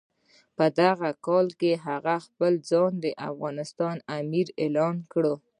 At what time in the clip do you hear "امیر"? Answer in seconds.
4.19-4.47